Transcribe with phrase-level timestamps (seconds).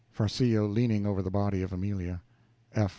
[0.09, 2.23] (Farcillo leaning over the body of Amelia.)